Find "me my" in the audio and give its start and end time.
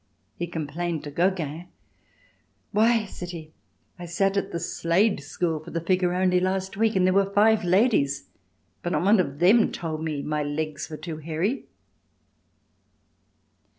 10.03-10.41